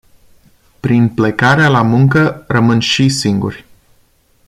Prin 0.79 1.09
plecarea 1.13 1.67
la 1.69 1.81
muncă, 1.81 2.43
rămân 2.47 2.79
și 2.79 3.09
singuri. 3.09 3.65